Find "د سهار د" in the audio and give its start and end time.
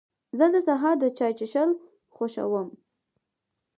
0.53-1.05